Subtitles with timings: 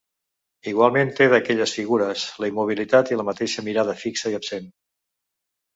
[0.71, 4.71] Igualment té d'aquelles figures la immobilitat i la mateixa mirada fixa i absent.